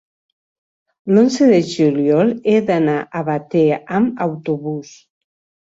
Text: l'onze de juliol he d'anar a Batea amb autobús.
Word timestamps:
l'onze 1.15 1.43
de 1.51 1.59
juliol 1.73 2.33
he 2.49 2.55
d'anar 2.71 2.97
a 3.21 3.23
Batea 3.29 3.81
amb 4.01 4.27
autobús. 4.29 4.99